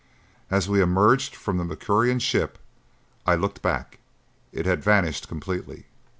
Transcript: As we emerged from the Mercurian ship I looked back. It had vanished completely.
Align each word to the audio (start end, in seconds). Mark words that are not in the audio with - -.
As 0.49 0.67
we 0.67 0.81
emerged 0.81 1.35
from 1.35 1.57
the 1.57 1.63
Mercurian 1.63 2.17
ship 2.17 2.57
I 3.27 3.35
looked 3.35 3.61
back. 3.61 3.99
It 4.51 4.65
had 4.65 4.83
vanished 4.83 5.27
completely. 5.27 5.85